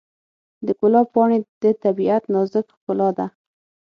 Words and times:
د 0.65 0.67
ګلاب 0.79 1.07
پاڼې 1.13 1.37
د 1.61 1.65
طبیعت 1.83 2.23
نازک 2.33 2.65
ښکلا 2.75 3.09
ده. 3.17 3.25